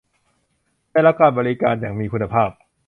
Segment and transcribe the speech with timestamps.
[0.91, 2.49] ได้รับการบริการอย่างมีคุณภาพ